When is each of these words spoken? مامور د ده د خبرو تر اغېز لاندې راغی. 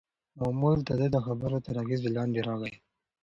مامور 0.37 0.77
د 0.87 0.89
ده 0.99 1.07
د 1.11 1.17
خبرو 1.25 1.57
تر 1.65 1.75
اغېز 1.83 2.01
لاندې 2.17 2.39
راغی. 2.47 2.73